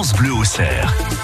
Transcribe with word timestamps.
France 0.00 0.14
Bleu 0.14 0.32
au 0.32 0.44
cerf. 0.44 1.19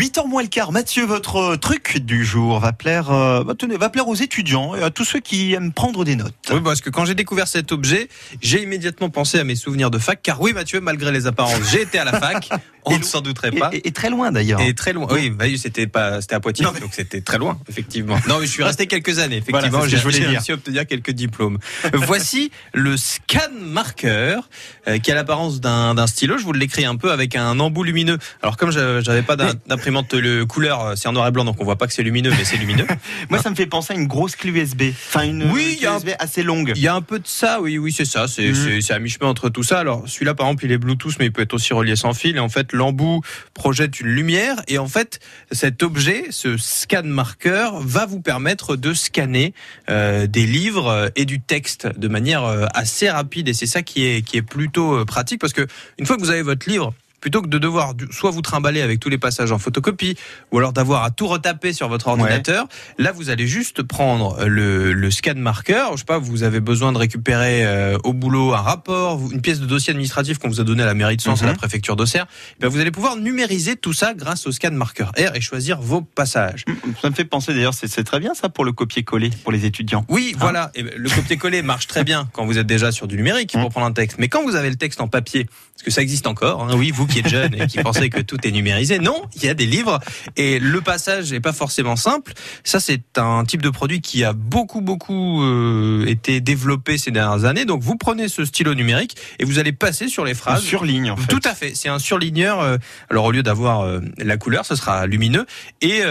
8h 0.00 0.26
moins 0.26 0.40
le 0.40 0.48
quart, 0.48 0.72
Mathieu, 0.72 1.04
votre 1.04 1.56
truc 1.56 1.98
du 1.98 2.24
jour 2.24 2.58
va 2.58 2.72
plaire, 2.72 3.10
euh, 3.10 3.44
bah, 3.44 3.52
tenez, 3.56 3.76
va 3.76 3.90
plaire 3.90 4.08
aux 4.08 4.14
étudiants 4.14 4.74
et 4.74 4.82
à 4.82 4.88
tous 4.88 5.04
ceux 5.04 5.20
qui 5.20 5.52
aiment 5.52 5.72
prendre 5.74 6.06
des 6.06 6.16
notes. 6.16 6.32
Oui, 6.50 6.60
parce 6.64 6.80
que 6.80 6.88
quand 6.88 7.04
j'ai 7.04 7.14
découvert 7.14 7.46
cet 7.46 7.70
objet, 7.70 8.08
j'ai 8.40 8.62
immédiatement 8.62 9.10
pensé 9.10 9.38
à 9.38 9.44
mes 9.44 9.56
souvenirs 9.56 9.90
de 9.90 9.98
fac, 9.98 10.20
car 10.22 10.40
oui, 10.40 10.54
Mathieu, 10.54 10.80
malgré 10.80 11.12
les 11.12 11.26
apparences, 11.26 11.60
j'ai 11.70 11.82
été 11.82 11.98
à 11.98 12.04
la 12.06 12.18
fac. 12.18 12.48
On 12.86 12.96
ne 12.96 13.02
s'en 13.04 13.20
douterait 13.20 13.50
pas. 13.50 13.68
et- 13.74 13.88
et 13.88 13.92
très 13.92 14.08
loin 14.08 14.32
d'ailleurs. 14.32 14.58
Et 14.62 14.72
très 14.74 14.94
loin. 14.94 15.06
Oui, 15.10 15.28
bah 15.28 15.44
c'était 15.58 15.86
pas, 15.86 16.22
c'était 16.22 16.36
à 16.36 16.40
Poitiers, 16.40 16.64
Non, 16.64 16.70
mais- 16.72 16.80
donc 16.80 16.94
c'était 16.94 17.20
très 17.20 17.36
loin, 17.36 17.58
effectivement. 17.68 18.18
Non, 18.26 18.38
mais 18.40 18.46
je 18.46 18.52
suis 18.52 18.62
resté 18.62 18.86
quelques 18.86 19.18
années, 19.18 19.42
Voilà, 19.50 19.66
effectivement. 19.68 20.00
que 20.00 20.10
j'ai 20.10 20.24
réussi 20.24 20.50
à 20.52 20.54
obtenir 20.54 20.86
quelques 20.86 21.10
diplômes. 21.10 21.58
Voici 21.92 22.50
le 22.72 22.96
scan 22.96 23.38
marqueur, 23.60 24.48
euh, 24.88 24.96
qui 24.96 25.12
a 25.12 25.14
l'apparence 25.14 25.60
d'un 25.60 26.06
stylo. 26.06 26.38
Je 26.38 26.44
vous 26.44 26.54
l'écris 26.54 26.86
un 26.86 26.96
peu 26.96 27.12
avec 27.12 27.36
un 27.36 27.60
embout 27.60 27.82
lumineux. 27.84 28.16
Alors, 28.42 28.56
comme 28.56 28.70
je- 28.70 29.02
j'avais 29.02 29.20
pas 29.22 29.36
d'im- 29.36 29.52
le 29.90 30.44
couleur, 30.44 30.84
euh, 30.84 30.94
c'est 30.96 31.08
en 31.08 31.12
noir 31.12 31.26
et 31.28 31.30
blanc, 31.30 31.44
donc 31.44 31.56
on 31.60 31.64
voit 31.64 31.76
pas 31.76 31.86
que 31.86 31.92
c'est 31.92 32.02
lumineux, 32.02 32.30
mais 32.30 32.44
c'est 32.44 32.56
lumineux. 32.56 32.86
Moi, 33.30 33.40
ça 33.40 33.50
me 33.50 33.54
fait 33.54 33.66
penser 33.66 33.92
à 33.92 33.96
une 33.96 34.06
grosse 34.06 34.36
clé 34.36 34.50
USB. 34.50 34.82
Enfin, 34.90 35.24
une 35.24 35.50
Oui, 35.52 35.76
clé 35.78 35.86
un- 35.86 35.96
USB 35.98 36.10
assez 36.18 36.42
longue. 36.42 36.72
Il 36.76 36.82
y 36.82 36.88
a 36.88 36.94
un 36.94 37.02
peu 37.02 37.18
de 37.18 37.26
ça, 37.26 37.60
oui, 37.60 37.78
oui, 37.78 37.92
c'est 37.92 38.04
ça. 38.04 38.28
C'est 38.28 38.52
c'est 38.80 38.92
à 38.92 38.98
mi-chemin 38.98 39.28
entre 39.28 39.48
tout 39.48 39.62
ça. 39.62 39.78
Alors, 39.78 40.04
celui-là, 40.08 40.34
par 40.34 40.46
exemple, 40.46 40.64
il 40.64 40.72
est 40.72 40.78
Bluetooth, 40.78 41.14
mais 41.18 41.26
il 41.26 41.32
peut 41.32 41.42
être 41.42 41.54
aussi 41.54 41.72
relié 41.72 41.96
sans 41.96 42.14
fil. 42.14 42.36
Et 42.36 42.40
en 42.40 42.48
fait, 42.48 42.72
l'embout 42.72 43.20
projette 43.54 44.00
une 44.00 44.08
lumière. 44.08 44.56
Et 44.68 44.78
en 44.78 44.88
fait, 44.88 45.20
cet 45.50 45.82
objet, 45.82 46.26
ce 46.30 46.56
scan 46.56 47.02
marqueur, 47.04 47.80
va 47.80 48.06
vous 48.06 48.20
permettre 48.20 48.76
de 48.76 48.94
scanner 48.94 49.54
euh, 49.88 50.26
des 50.26 50.46
livres 50.46 50.88
euh, 50.88 51.08
et 51.16 51.24
du 51.24 51.40
texte 51.40 51.86
de 51.98 52.08
manière 52.08 52.44
assez 52.74 53.08
rapide. 53.10 53.48
Et 53.48 53.54
c'est 53.54 53.66
ça 53.66 53.82
qui 53.82 54.06
est, 54.06 54.22
qui 54.22 54.36
est 54.36 54.42
plutôt 54.42 55.04
pratique 55.04 55.40
parce 55.40 55.52
que 55.52 55.66
une 55.98 56.06
fois 56.06 56.16
que 56.16 56.22
vous 56.22 56.30
avez 56.30 56.42
votre 56.42 56.68
livre, 56.68 56.92
plutôt 57.20 57.42
que 57.42 57.48
de 57.48 57.58
devoir 57.58 57.94
du- 57.94 58.08
soit 58.12 58.30
vous 58.30 58.42
trimballer 58.42 58.80
avec 58.82 59.00
tous 59.00 59.08
les 59.08 59.18
passages 59.18 59.52
en 59.52 59.58
photocopie, 59.58 60.16
ou 60.52 60.58
alors 60.58 60.72
d'avoir 60.72 61.04
à 61.04 61.10
tout 61.10 61.26
retaper 61.26 61.72
sur 61.72 61.88
votre 61.88 62.08
ordinateur, 62.08 62.66
là 62.98 63.12
vous 63.12 63.30
allez 63.30 63.46
juste 63.46 63.82
prendre 63.82 64.44
le, 64.46 64.92
le 64.92 65.10
scan 65.10 65.34
marqueur. 65.36 65.92
Je 65.92 65.98
sais 65.98 66.04
pas, 66.04 66.18
vous 66.18 66.42
avez 66.42 66.60
besoin 66.60 66.92
de 66.92 66.98
récupérer 66.98 67.64
euh, 67.66 67.98
au 68.04 68.12
boulot 68.12 68.54
un 68.54 68.60
rapport, 68.62 69.20
une 69.32 69.40
pièce 69.40 69.60
de 69.60 69.66
dossier 69.66 69.90
administratif 69.90 70.38
qu'on 70.38 70.48
vous 70.48 70.60
a 70.60 70.64
donné 70.64 70.82
à 70.82 70.86
la 70.86 70.94
mairie 70.94 71.16
de 71.16 71.22
Sens, 71.22 71.42
à 71.42 71.46
la 71.46 71.52
Mhm. 71.52 71.58
préfecture 71.58 71.96
d'Auxerre. 71.96 72.26
Eh 72.56 72.60
bien, 72.60 72.68
vous 72.68 72.78
allez 72.80 72.90
pouvoir 72.90 73.16
numériser 73.16 73.76
tout 73.76 73.92
ça 73.92 74.14
grâce 74.14 74.46
au 74.46 74.52
scan 74.52 74.70
marqueur 74.72 75.12
R 75.18 75.34
et 75.36 75.40
choisir 75.40 75.80
vos 75.80 76.00
passages. 76.02 76.64
Ça 77.02 77.10
me 77.10 77.14
fait 77.14 77.24
penser 77.24 77.52
d'ailleurs, 77.54 77.74
c'est 77.74 78.04
très 78.04 78.20
bien 78.20 78.34
ça 78.34 78.48
pour 78.48 78.64
le 78.64 78.72
copier-coller 78.72 79.30
pour 79.42 79.52
les 79.52 79.64
étudiants. 79.66 80.04
Oui, 80.08 80.32
Hein 80.34 80.38
voilà. 80.40 80.70
Et 80.74 80.82
ben, 80.82 80.92
le 80.96 81.10
copier-coller 81.10 81.62
marche 81.62 81.86
très 81.86 82.04
bien 82.04 82.28
quand 82.32 82.46
vous 82.46 82.58
êtes 82.58 82.66
déjà 82.66 82.92
sur 82.92 83.06
du 83.06 83.16
numérique 83.16 83.54
Mm. 83.54 83.60
pour 83.60 83.70
prendre 83.70 83.86
un 83.86 83.92
texte. 83.92 84.16
Mais 84.18 84.28
quand 84.28 84.42
vous 84.42 84.54
avez 84.56 84.70
le 84.70 84.76
texte 84.76 85.00
en 85.00 85.08
papier, 85.08 85.44
parce 85.74 85.82
que 85.84 85.90
ça 85.90 86.02
existe 86.02 86.26
encore, 86.26 86.62
hein, 86.62 86.74
oui, 86.76 86.90
vous 86.90 87.06
qui 87.10 87.18
êtes 87.18 87.28
jeune 87.28 87.54
et 87.54 87.66
qui 87.66 87.78
pensez 87.78 88.08
que 88.08 88.20
tout 88.20 88.38
est 88.46 88.50
numérisé, 88.50 88.98
non, 88.98 89.22
il 89.36 89.44
y 89.44 89.48
a 89.48 89.54
des 89.54 89.66
livres 89.66 90.00
et 90.36 90.58
le 90.58 90.80
passage 90.80 91.32
n'est 91.32 91.40
pas 91.40 91.52
forcément 91.52 91.96
simple. 91.96 92.32
Ça, 92.64 92.80
c'est 92.80 93.18
un 93.18 93.44
type 93.44 93.62
de 93.62 93.70
produit 93.70 94.00
qui 94.00 94.24
a 94.24 94.32
beaucoup, 94.32 94.80
beaucoup 94.80 95.42
euh, 95.42 96.06
été 96.06 96.40
développé 96.40 96.98
ces 96.98 97.10
dernières 97.10 97.44
années. 97.44 97.64
Donc, 97.64 97.82
vous 97.82 97.96
prenez 97.96 98.28
ce 98.28 98.44
stylo 98.44 98.74
numérique 98.74 99.16
et 99.38 99.44
vous 99.44 99.58
allez 99.58 99.72
passer 99.72 100.08
sur 100.08 100.24
les 100.24 100.34
phrases. 100.34 100.62
Sur 100.62 100.84
ligne 100.84 101.10
en 101.10 101.16
fait. 101.16 101.26
Tout 101.26 101.40
à 101.44 101.54
fait. 101.54 101.72
C'est 101.74 101.88
un 101.88 101.98
surligneur. 101.98 102.60
euh, 102.60 102.76
alors 103.10 103.24
au 103.24 103.32
lieu 103.32 103.42
d'avoir 103.42 103.80
euh, 103.80 104.00
la 104.18 104.36
couleur, 104.36 104.64
ce 104.64 104.74
sera 104.74 105.06
lumineux 105.06 105.46
et 105.80 106.02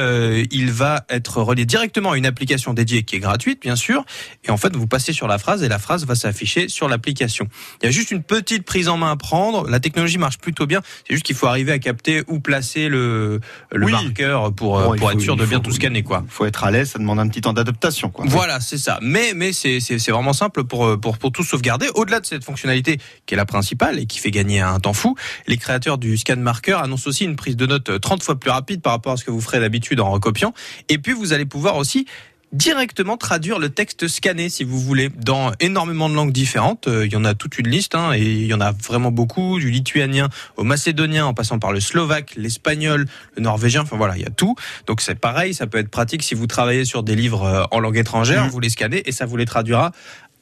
il 0.51 0.71
va 0.71 1.05
être 1.09 1.41
relié 1.41 1.65
directement 1.65 2.11
à 2.11 2.17
une 2.17 2.25
application 2.25 2.73
dédiée 2.73 3.03
qui 3.03 3.15
est 3.15 3.19
gratuite, 3.19 3.61
bien 3.61 3.75
sûr. 3.75 4.05
Et 4.43 4.51
en 4.51 4.57
fait, 4.57 4.75
vous 4.75 4.87
passez 4.87 5.13
sur 5.13 5.27
la 5.27 5.37
phrase 5.37 5.63
et 5.63 5.67
la 5.69 5.79
phrase 5.79 6.05
va 6.05 6.15
s'afficher 6.15 6.67
sur 6.67 6.87
l'application. 6.87 7.47
Il 7.81 7.85
y 7.85 7.89
a 7.89 7.91
juste 7.91 8.11
une 8.11 8.23
petite 8.23 8.63
prise 8.65 8.89
en 8.89 8.97
main 8.97 9.11
à 9.11 9.15
prendre. 9.15 9.67
La 9.69 9.79
technologie 9.79 10.17
marche 10.17 10.37
plutôt 10.37 10.65
bien. 10.65 10.81
C'est 11.07 11.13
juste 11.13 11.25
qu'il 11.25 11.35
faut 11.35 11.47
arriver 11.47 11.71
à 11.71 11.79
capter 11.79 12.23
où 12.27 12.39
placer 12.39 12.89
le, 12.89 13.39
le 13.71 13.85
Oui. 13.85 13.91
marqueur 13.91 14.53
pour, 14.53 14.79
euh, 14.79 14.85
Bon, 14.87 14.97
faut- 14.97 15.11
être 15.11 15.19
sûr 15.21 15.35
de 15.35 15.45
bien 15.45 15.59
tout 15.59 15.71
scanner, 15.71 16.03
quoi. 16.03 16.23
Il 16.25 16.31
faut 16.31 16.45
être 16.45 16.63
à 16.63 16.71
l'aise, 16.71 16.91
ça 16.91 16.99
demande 16.99 17.19
un 17.19 17.27
petit 17.27 17.41
temps 17.41 17.53
d'adaptation 17.53 18.09
quoi. 18.09 18.25
Voilà, 18.27 18.59
c'est 18.59 18.77
ça. 18.77 18.99
Mais 19.01 19.33
mais 19.35 19.53
c'est 19.53 19.79
c'est 19.79 19.99
c'est 19.99 20.11
vraiment 20.11 20.33
simple 20.33 20.63
pour 20.63 20.85
euh, 20.85 20.97
pour 20.97 21.17
pour 21.17 21.31
tout 21.31 21.43
sauvegarder. 21.43 21.87
Au-delà 21.95 22.19
de 22.19 22.25
cette 22.25 22.43
fonctionnalité 22.43 22.97
qui 23.25 23.33
est 23.33 23.37
la 23.37 23.45
principale 23.45 23.99
et 23.99 24.05
qui 24.05 24.19
fait 24.19 24.31
gagner 24.31 24.61
un 24.61 24.79
temps 24.79 24.93
fou, 24.93 25.15
les 25.47 25.57
créateurs 25.57 25.97
du 25.97 26.17
scan 26.17 26.37
marqueur 26.37 26.81
annoncent 26.83 27.09
aussi 27.09 27.25
une 27.25 27.35
prise 27.35 27.55
de 27.55 27.65
notes 27.65 27.99
30 28.01 28.23
fois 28.23 28.39
plus 28.39 28.49
rapide 28.51 28.81
par 28.81 28.93
rapport 28.93 29.13
à 29.13 29.17
ce 29.17 29.23
que 29.25 29.31
vous 29.31 29.41
ferez 29.41 29.59
d'habitude 29.59 29.99
en 29.99 30.11
recopiant. 30.11 30.53
Et 30.89 30.97
puis 30.97 31.13
vous 31.13 31.33
allez 31.33 31.45
pouvoir 31.45 31.75
aussi 31.77 32.05
directement 32.51 33.15
traduire 33.15 33.59
le 33.59 33.69
texte 33.69 34.07
scanné 34.07 34.49
si 34.49 34.63
vous 34.63 34.79
voulez 34.79 35.09
dans 35.09 35.51
énormément 35.59 36.09
de 36.09 36.15
langues 36.15 36.31
différentes 36.31 36.87
Euh, 36.87 37.05
il 37.05 37.11
y 37.13 37.15
en 37.15 37.23
a 37.25 37.35
toute 37.35 37.59
une 37.59 37.67
liste 37.67 37.93
hein, 37.95 38.11
et 38.13 38.21
il 38.23 38.45
y 38.47 38.53
en 38.53 38.61
a 38.61 38.71
vraiment 38.71 39.11
beaucoup 39.11 39.59
du 39.59 39.69
lituanien 39.69 40.29
au 40.57 40.63
macédonien 40.63 41.25
en 41.25 41.33
passant 41.35 41.59
par 41.59 41.71
le 41.71 41.79
slovaque 41.79 42.33
l'espagnol 42.37 43.05
le 43.35 43.41
norvégien 43.43 43.81
enfin 43.81 43.97
voilà 43.97 44.17
il 44.17 44.23
y 44.23 44.25
a 44.25 44.29
tout 44.31 44.55
donc 44.87 45.01
c'est 45.01 45.15
pareil 45.15 45.53
ça 45.53 45.67
peut 45.67 45.77
être 45.77 45.89
pratique 45.91 46.23
si 46.23 46.33
vous 46.33 46.47
travaillez 46.47 46.85
sur 46.85 47.03
des 47.03 47.15
livres 47.15 47.43
euh, 47.43 47.63
en 47.71 47.79
langue 47.79 47.97
étrangère 47.97 48.45
Mhm. 48.45 48.49
vous 48.49 48.59
les 48.59 48.69
scannez 48.69 49.03
et 49.07 49.11
ça 49.11 49.25
vous 49.27 49.37
les 49.37 49.45
traduira 49.45 49.91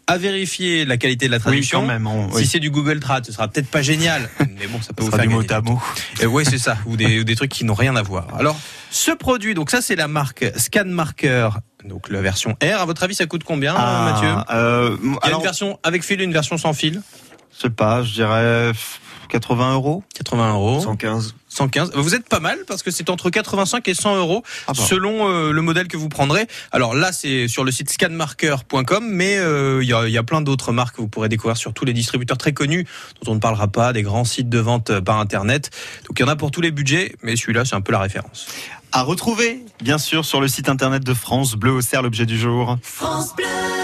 à 0.10 0.18
vérifier 0.18 0.86
la 0.86 0.96
qualité 0.96 1.26
de 1.26 1.32
la 1.32 1.38
Oui, 1.38 1.42
traduction 1.44 1.82
quand 1.82 1.88
même. 1.88 2.08
on- 2.08 2.32
Si 2.38 2.48
c'est 2.48 2.60
du 2.62 2.70
Google 2.72 3.02
Trad, 3.02 3.26
ce 3.26 3.34
sera 3.34 3.50
peut-être 3.50 3.68
pas 3.68 3.82
génial, 3.82 4.30
mais 4.58 4.66
bon, 4.68 4.82
ça 4.82 4.94
peut 4.94 5.04
vous 5.04 5.08
sera 5.10 5.18
faire 5.18 5.28
du 5.28 5.36
mot 5.36 5.44
à 5.50 5.60
mot. 5.62 5.82
et 6.22 6.26
ouais, 6.26 6.46
c'est 6.46 6.58
ça, 6.58 6.78
ou 6.86 6.96
des, 6.96 7.20
ou 7.20 7.24
des 7.26 7.36
trucs 7.36 7.52
qui 7.52 7.66
n'ont 7.66 7.74
rien 7.74 7.94
à 7.98 8.02
voir. 8.04 8.26
Alors, 8.40 8.58
ce 8.90 9.12
produit, 9.12 9.54
donc 9.54 9.70
ça, 9.70 9.82
c'est 9.82 9.98
la 9.98 10.08
marque 10.08 10.46
Scan 10.56 10.86
Marker, 10.86 11.50
donc 11.86 12.10
la 12.10 12.22
version 12.22 12.58
R. 12.62 12.80
À 12.80 12.86
votre 12.86 13.04
avis, 13.04 13.16
ça 13.16 13.26
coûte 13.26 13.44
combien, 13.44 13.74
Ah, 13.78 14.12
Mathieu 14.14 14.56
euh, 14.56 14.98
Il 15.04 15.12
y 15.12 15.14
a 15.14 15.18
alors, 15.22 15.40
une 15.40 15.46
version 15.46 15.80
avec 15.84 16.04
fil 16.04 16.20
et 16.22 16.24
une 16.24 16.34
version 16.34 16.58
sans 16.58 16.74
fil. 16.74 17.02
je 17.56 17.62
sais 17.62 17.70
pas, 17.70 18.04
je 18.04 18.14
dirais 18.14 18.72
80 19.30 19.74
euros. 19.74 20.04
80 20.16 20.54
euros. 20.54 20.80
115. 20.80 21.36
115. 21.58 21.92
Vous 21.96 22.16
êtes 22.16 22.30
pas 22.30 22.40
mal 22.40 22.60
parce 22.68 22.84
que 22.84 22.92
c'est 22.92 23.10
entre 23.10 23.30
85 23.30 23.88
et 23.88 23.94
100 23.94 24.18
euros 24.18 24.44
Ah 24.68 24.74
bah. 24.74 24.84
selon 24.84 25.30
euh, 25.30 25.52
le 25.52 25.62
modèle 25.62 25.88
que 25.88 25.98
vous 25.98 26.10
prendrez. 26.10 26.48
Alors 26.72 26.94
là, 26.94 27.12
c'est 27.12 27.48
sur 27.48 27.64
le 27.64 27.72
site 27.72 27.90
scanmarker.com, 27.90 29.08
mais 29.10 29.38
euh, 29.38 29.80
il 29.82 29.90
y, 29.90 29.94
a, 29.94 30.08
il 30.08 30.12
y 30.12 30.18
a 30.18 30.24
plein 30.24 30.42
d'autres 30.42 30.72
marques 30.72 30.96
que 30.96 31.02
vous 31.02 31.08
pourrez 31.08 31.30
découvrir 31.30 31.58
sur 31.58 31.74
tous 31.74 31.86
les 31.86 31.94
distributeurs 31.94 32.38
très 32.38 32.54
connus 32.54 32.86
dont 33.24 33.32
on 33.32 33.36
ne 33.36 33.40
parlera 33.40 33.68
pas, 33.68 33.92
des 33.94 34.04
grands 34.04 34.26
sites 34.26 34.50
de 34.50 34.60
vente 34.60 34.92
euh, 34.92 35.02
par 35.02 35.20
Internet. 35.20 35.72
Donc 36.08 36.20
il 36.20 36.22
y 36.22 36.26
en 36.26 36.30
a 36.32 36.36
pour 36.36 36.52
tous 36.52 36.62
les 36.62 36.72
budgets, 36.72 37.16
mais 37.24 37.36
celui-là, 37.36 37.66
c'est 37.66 37.76
un 37.76 37.82
peu 37.82 37.92
la 37.92 38.00
référence. 38.00 38.48
À 38.92 39.02
retrouver, 39.02 39.66
bien 39.82 39.98
sûr, 39.98 40.26
sur 40.26 40.40
le 40.40 40.48
site 40.48 40.70
internet 40.70 41.04
de 41.04 41.14
France 41.14 41.56
Bleu 41.56 41.72
au 41.72 42.02
l'objet 42.02 42.26
du 42.26 42.38
jour. 42.38 42.78
France 42.82 43.36
Bleu. 43.36 43.68